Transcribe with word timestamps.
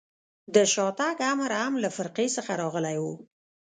د 0.55 0.55
شاتګ 0.73 1.17
امر 1.31 1.51
هم 1.61 1.73
له 1.83 1.89
فرقې 1.95 2.27
څخه 2.35 2.51
راغلی 2.61 2.97
و. 3.03 3.05